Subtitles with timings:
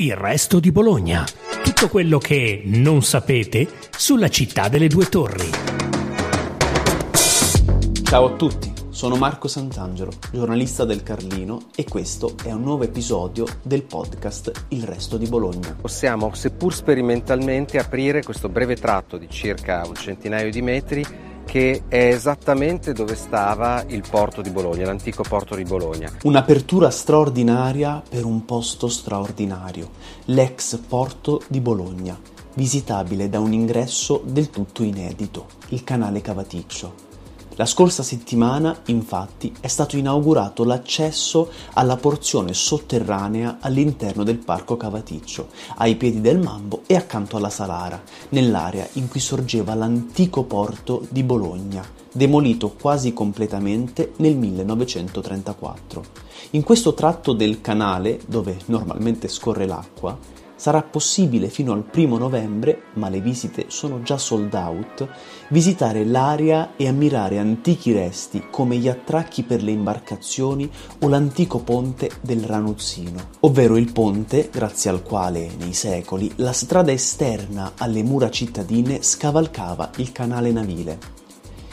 [0.00, 1.24] Il resto di Bologna.
[1.64, 5.50] Tutto quello che non sapete sulla città delle due torri.
[8.04, 13.44] Ciao a tutti, sono Marco Sant'Angelo, giornalista del Carlino e questo è un nuovo episodio
[13.60, 15.76] del podcast Il resto di Bologna.
[15.80, 21.04] Possiamo, seppur sperimentalmente, aprire questo breve tratto di circa un centinaio di metri
[21.48, 26.12] che è esattamente dove stava il porto di Bologna, l'antico porto di Bologna.
[26.24, 29.88] Un'apertura straordinaria per un posto straordinario,
[30.26, 32.20] l'ex porto di Bologna,
[32.52, 37.07] visitabile da un ingresso del tutto inedito, il canale Cavaticcio.
[37.58, 45.48] La scorsa settimana, infatti, è stato inaugurato l'accesso alla porzione sotterranea all'interno del Parco Cavaticcio,
[45.78, 51.24] ai piedi del Mambo e accanto alla Salara, nell'area in cui sorgeva l'antico porto di
[51.24, 56.04] Bologna, demolito quasi completamente nel 1934.
[56.50, 60.16] In questo tratto del canale, dove normalmente scorre l'acqua,
[60.58, 65.08] sarà possibile fino al primo novembre, ma le visite sono già sold out,
[65.50, 70.68] visitare l'area e ammirare antichi resti come gli attracchi per le imbarcazioni
[71.00, 76.90] o l'antico ponte del Ranuzzino, ovvero il ponte grazie al quale nei secoli la strada
[76.90, 81.16] esterna alle mura cittadine scavalcava il canale navile.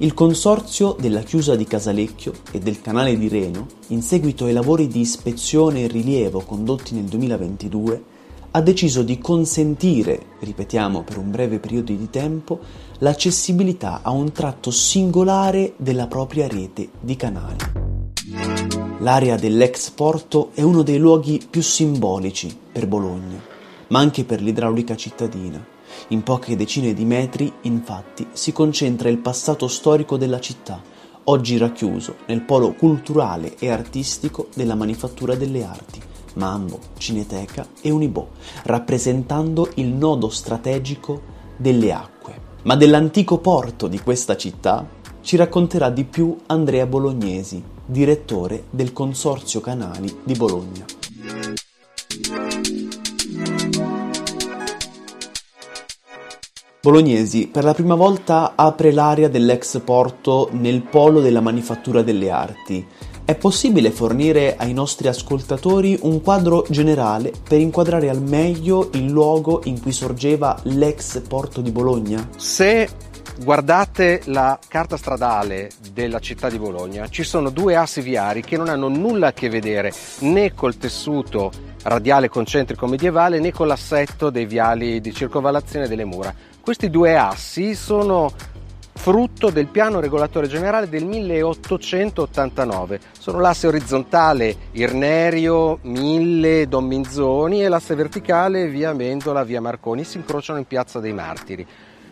[0.00, 4.86] Il consorzio della chiusa di Casalecchio e del canale di Reno, in seguito ai lavori
[4.86, 8.04] di ispezione e rilievo condotti nel 2022,
[8.50, 12.58] ha deciso di consentire, ripetiamo per un breve periodo di tempo,
[12.98, 17.56] l'accessibilità a un tratto singolare della propria rete di canali.
[19.00, 23.40] L'area dell'ex porto è uno dei luoghi più simbolici per Bologna,
[23.88, 25.64] ma anche per l'idraulica cittadina.
[26.08, 30.82] In poche decine di metri, infatti, si concentra il passato storico della città,
[31.24, 36.00] oggi racchiuso nel polo culturale e artistico della manifattura delle arti,
[36.38, 38.26] Mambo, Cineteca e Unibò,
[38.62, 41.20] rappresentando il nodo strategico
[41.56, 42.46] delle acque.
[42.62, 44.86] Ma dell'antico porto di questa città
[45.20, 50.84] ci racconterà di più Andrea Bolognesi, direttore del Consorzio Canali di Bologna.
[56.80, 62.86] Bolognesi per la prima volta apre l'area dell'ex porto nel polo della manifattura delle arti
[63.28, 69.60] è possibile fornire ai nostri ascoltatori un quadro generale per inquadrare al meglio il luogo
[69.64, 72.26] in cui sorgeva l'ex porto di Bologna?
[72.38, 72.88] Se
[73.44, 78.70] guardate la carta stradale della città di Bologna, ci sono due assi viari che non
[78.70, 81.52] hanno nulla a che vedere né col tessuto
[81.82, 86.34] radiale concentrico medievale né con l'assetto dei viali di circonvallazione delle mura.
[86.62, 88.32] Questi due assi sono
[88.98, 93.00] frutto del piano regolatore generale del 1889.
[93.16, 100.16] Sono l'asse orizzontale Irnerio, Mille, Don Minzoni e l'asse verticale via Mendola, via Marconi, si
[100.16, 101.64] incrociano in Piazza dei Martiri.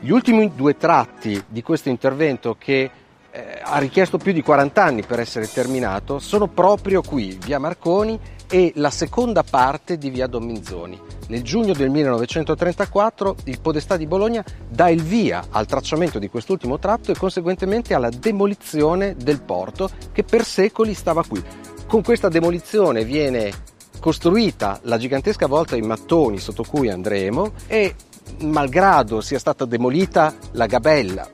[0.00, 2.90] Gli ultimi due tratti di questo intervento che
[3.32, 8.18] eh, ha richiesto più di 40 anni per essere terminato sono proprio qui, via Marconi
[8.48, 11.00] e la seconda parte di via Don Minzoni.
[11.28, 16.80] Nel giugno del 1934 il Podestà di Bologna dà il via al tracciamento di quest'ultimo
[16.80, 21.40] tratto e conseguentemente alla demolizione del porto che per secoli stava qui.
[21.86, 23.52] Con questa demolizione viene
[24.00, 27.94] costruita la gigantesca volta in mattoni sotto cui andremo e
[28.40, 31.28] malgrado sia stata demolita la gabella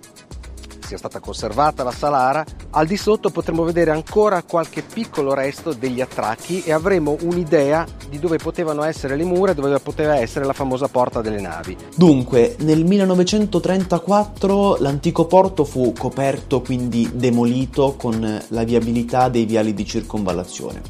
[0.86, 6.00] sia stata conservata la Salara, al di sotto potremo vedere ancora qualche piccolo resto degli
[6.00, 10.52] attracchi e avremo un'idea di dove potevano essere le mura e dove poteva essere la
[10.52, 11.76] famosa porta delle navi.
[11.96, 19.84] Dunque, nel 1934 l'antico porto fu coperto, quindi demolito con la viabilità dei viali di
[19.84, 20.82] circonvallazione.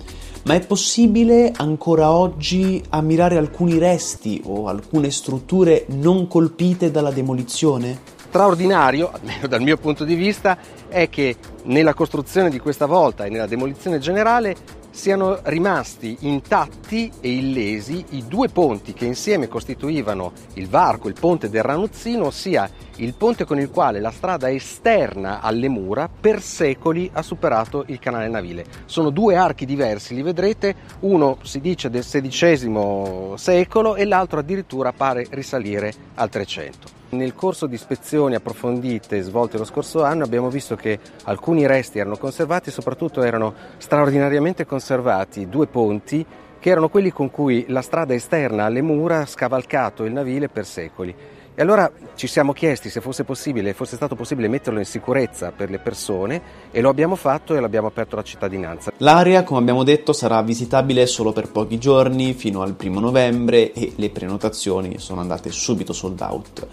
[0.45, 8.15] Ma è possibile ancora oggi ammirare alcuni resti o alcune strutture non colpite dalla demolizione?
[8.29, 13.31] Straordinario, almeno dal mio punto di vista, è che nella costruzione di questa volta e
[13.31, 14.55] nella demolizione generale
[14.97, 21.51] siano rimasti intatti e illesi i due ponti che insieme costituivano il varco, il ponte
[21.51, 27.11] del Ranuzzino, ossia il ponte con il quale la strada esterna alle mura per secoli
[27.13, 28.65] ha superato il canale navile.
[28.87, 34.93] Sono due archi diversi, li vedrete, uno si dice del XVI secolo e l'altro addirittura
[34.93, 36.96] pare risalire al 300.
[37.09, 42.17] Nel corso di ispezioni approfondite svolte lo scorso anno abbiamo visto che alcuni resti erano
[42.17, 46.27] conservati soprattutto erano straordinariamente conservati due ponti
[46.59, 50.67] che erano quelli con cui la strada esterna alle mura ha scavalcato il navile per
[50.67, 51.15] secoli.
[51.59, 55.71] E allora ci siamo chiesti se fosse possibile, fosse stato possibile metterlo in sicurezza per
[55.71, 56.43] le persone
[56.73, 58.93] e lo abbiamo fatto e l'abbiamo aperto alla cittadinanza.
[58.99, 63.93] L'area, come abbiamo detto, sarà visitabile solo per pochi giorni, fino al primo novembre e
[63.95, 66.67] le prenotazioni sono andate subito sold out.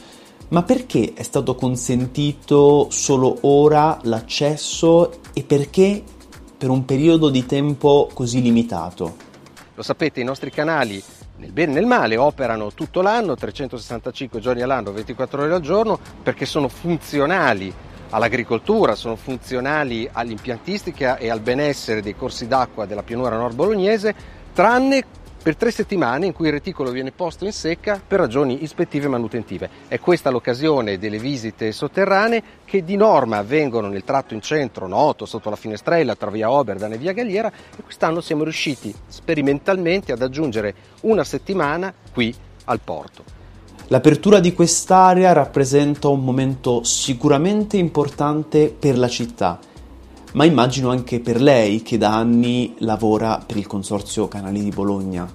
[0.54, 6.04] Ma perché è stato consentito solo ora l'accesso e perché
[6.56, 9.16] per un periodo di tempo così limitato?
[9.74, 11.02] Lo sapete, i nostri canali
[11.38, 15.98] nel bene e nel male operano tutto l'anno, 365 giorni all'anno, 24 ore al giorno,
[16.22, 17.74] perché sono funzionali
[18.12, 24.14] all'agricoltura, sono funzionali all'impiantistica e al benessere dei corsi d'acqua della pianura nord bolognese,
[24.54, 25.04] tranne
[25.44, 29.10] per tre settimane in cui il reticolo viene posto in secca per ragioni ispettive e
[29.10, 29.70] manutentive.
[29.90, 35.26] È questa l'occasione delle visite sotterranee che di norma avvengono nel tratto in centro noto,
[35.26, 40.22] sotto la finestrella, tra via Oberdan e via Galliera e quest'anno siamo riusciti sperimentalmente ad
[40.22, 43.24] aggiungere una settimana qui al porto.
[43.88, 49.60] L'apertura di quest'area rappresenta un momento sicuramente importante per la città
[50.34, 55.32] ma immagino anche per lei che da anni lavora per il Consorzio Canali di Bologna.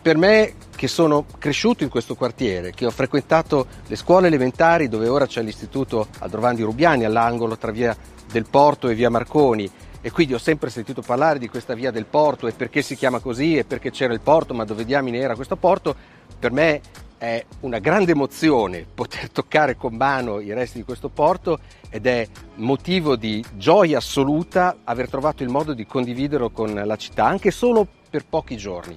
[0.00, 5.08] Per me che sono cresciuto in questo quartiere, che ho frequentato le scuole elementari dove
[5.08, 7.96] ora c'è l'istituto Adrovandi Rubiani all'angolo tra via
[8.30, 9.70] del Porto e via Marconi
[10.00, 13.18] e quindi ho sempre sentito parlare di questa via del Porto e perché si chiama
[13.18, 15.94] così e perché c'era il porto, ma dove diamine era questo porto,
[16.38, 16.80] per me
[17.18, 21.58] è una grande emozione poter toccare con mano i resti di questo porto
[21.90, 22.26] ed è
[22.56, 27.86] motivo di gioia assoluta aver trovato il modo di condividerlo con la città, anche solo
[28.08, 28.96] per pochi giorni.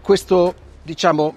[0.00, 1.34] Questo, diciamo,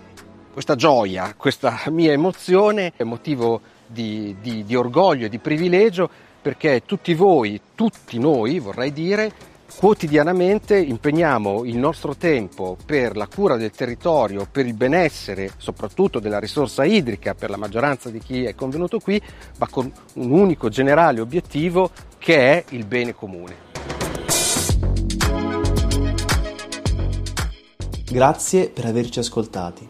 [0.52, 6.10] questa gioia, questa mia emozione è motivo di, di, di orgoglio e di privilegio
[6.42, 9.32] perché tutti voi, tutti noi vorrei dire,
[9.78, 16.40] quotidianamente impegniamo il nostro tempo per la cura del territorio, per il benessere soprattutto della
[16.40, 19.22] risorsa idrica per la maggioranza di chi è convenuto qui,
[19.58, 23.64] ma con un unico generale obiettivo che è il bene comune.
[28.10, 29.90] Grazie per averci ascoltati.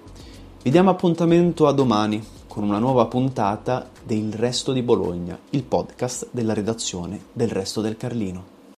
[0.63, 6.30] Vi diamo appuntamento a domani con una nuova puntata del Resto di Bologna, il podcast
[6.31, 8.55] della redazione del Resto del Carlino.